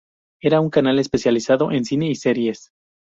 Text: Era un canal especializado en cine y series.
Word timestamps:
Era 0.41 0.61
un 0.61 0.71
canal 0.71 0.97
especializado 0.97 1.71
en 1.71 1.85
cine 1.85 2.07
y 2.09 2.15
series. 2.15 2.71